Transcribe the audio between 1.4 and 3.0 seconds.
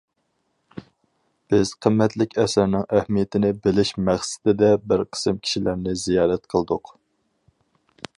بىز قىممەتلىك ئەسەرنىڭ